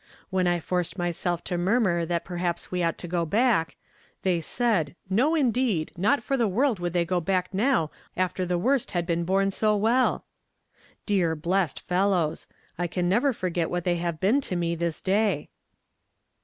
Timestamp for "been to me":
14.19-14.73